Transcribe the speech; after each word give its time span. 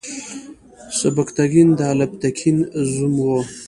سبکتګین 0.99 1.69
د 1.77 1.79
الپتکین 1.91 2.57
زوم 2.91 3.15
و. 3.21 3.27